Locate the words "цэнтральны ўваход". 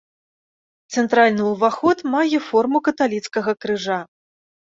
0.95-1.97